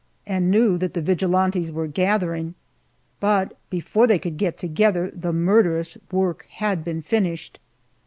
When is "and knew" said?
0.25-0.79